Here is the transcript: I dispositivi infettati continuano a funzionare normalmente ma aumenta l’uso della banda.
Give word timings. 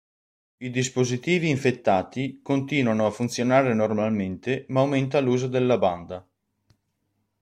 I 0.57 0.71
dispositivi 0.71 1.47
infettati 1.51 2.39
continuano 2.41 3.05
a 3.05 3.11
funzionare 3.11 3.75
normalmente 3.75 4.65
ma 4.69 4.79
aumenta 4.79 5.19
l’uso 5.19 5.45
della 5.47 5.77
banda. 5.77 6.27